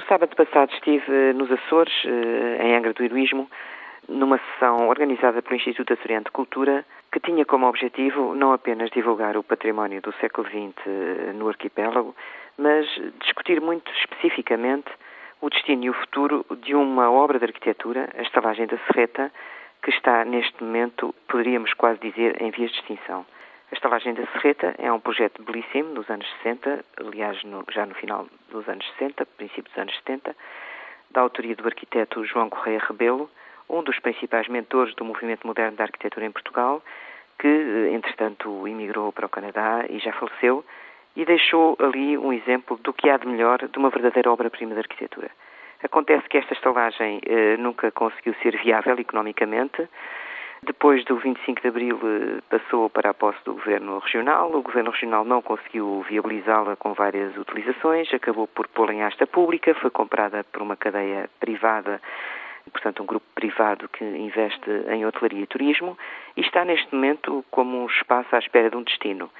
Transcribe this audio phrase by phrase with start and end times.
[0.00, 3.50] No sábado passado estive nos Açores, eh, em Angra do Heroísmo,
[4.08, 9.36] numa sessão organizada pelo Instituto Açoriano de Cultura, que tinha como objetivo não apenas divulgar
[9.36, 12.16] o património do século XX eh, no arquipélago,
[12.56, 12.86] mas
[13.20, 14.90] discutir muito especificamente
[15.42, 19.30] o destino e o futuro de uma obra de arquitetura, a estalagem da Serreta,
[19.82, 23.26] que está neste momento, poderíamos quase dizer, em vias de extinção.
[23.70, 27.94] A estalagem da Serreta é um projeto belíssimo dos anos 60, aliás, no, já no
[27.94, 30.34] final dos anos 60, princípio dos anos 70,
[31.12, 33.30] da autoria do arquiteto João Correia Rebelo,
[33.68, 36.82] um dos principais mentores do movimento moderno da arquitetura em Portugal,
[37.38, 40.64] que, entretanto, emigrou para o Canadá e já faleceu,
[41.14, 44.80] e deixou ali um exemplo do que há de melhor de uma verdadeira obra-prima da
[44.80, 45.30] arquitetura.
[45.82, 49.88] Acontece que esta estalagem eh, nunca conseguiu ser viável economicamente,
[50.62, 54.52] depois do 25 de Abril eh, passou para a posse do Governo Regional.
[54.54, 59.74] O Governo Regional não conseguiu viabilizá-la com várias utilizações, acabou por pô-la em asta pública,
[59.74, 62.00] foi comprada por uma cadeia privada,
[62.70, 65.96] portanto um grupo privado que investe em hotelaria e turismo
[66.36, 69.30] e está neste momento como um espaço à espera de um destino.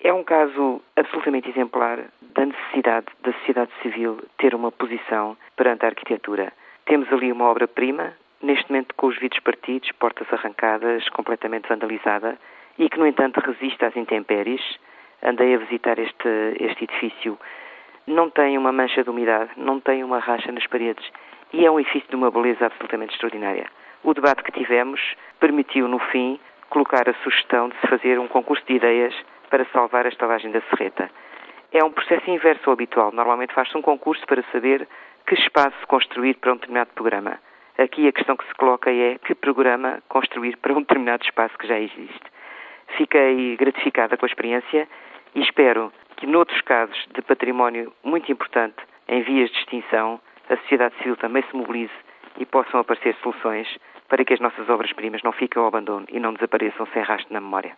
[0.00, 5.88] É um caso absolutamente exemplar da necessidade da sociedade civil ter uma posição perante a
[5.88, 6.52] arquitetura.
[6.84, 8.12] Temos ali uma obra-prima,
[8.46, 12.38] neste momento com os vidros partidos, portas arrancadas, completamente vandalizada
[12.78, 14.62] e que, no entanto, resiste às intempéries.
[15.22, 16.28] Andei a visitar este,
[16.60, 17.38] este edifício.
[18.06, 21.04] Não tem uma mancha de umidade, não tem uma racha nas paredes
[21.52, 23.66] e é um edifício de uma beleza absolutamente extraordinária.
[24.04, 25.00] O debate que tivemos
[25.40, 26.38] permitiu, no fim,
[26.70, 29.14] colocar a sugestão de se fazer um concurso de ideias
[29.50, 31.10] para salvar a estalagem da Serreta.
[31.72, 33.10] É um processo inverso ao habitual.
[33.10, 34.86] Normalmente faz-se um concurso para saber
[35.26, 37.38] que espaço construir para um determinado programa.
[37.78, 41.66] Aqui a questão que se coloca é que programa construir para um determinado espaço que
[41.66, 42.22] já existe.
[42.96, 44.88] Fiquei gratificada com a experiência
[45.34, 48.76] e espero que noutros casos de património muito importante
[49.08, 51.92] em vias de extinção, a sociedade civil também se mobilize
[52.38, 53.68] e possam aparecer soluções
[54.08, 57.40] para que as nossas obras-primas não fiquem ao abandono e não desapareçam sem rastro na
[57.40, 57.76] memória.